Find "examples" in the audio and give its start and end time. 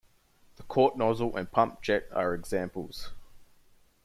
2.33-3.09